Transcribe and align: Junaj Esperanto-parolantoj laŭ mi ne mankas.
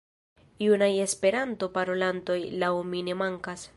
Junaj 0.65 0.87
Esperanto-parolantoj 1.07 2.39
laŭ 2.65 2.73
mi 2.93 3.05
ne 3.11 3.19
mankas. 3.25 3.69